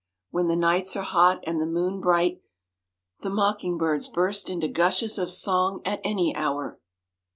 [0.31, 2.41] When the nights are hot, and the moon bright,
[3.19, 6.79] the mocking birds burst into gushes of song at any hour.